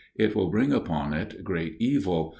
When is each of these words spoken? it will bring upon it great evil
it 0.15 0.35
will 0.35 0.49
bring 0.49 0.73
upon 0.73 1.13
it 1.13 1.43
great 1.43 1.75
evil 1.79 2.29